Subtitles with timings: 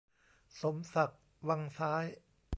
[0.61, 2.05] สมศักดิ์ วังซ้าย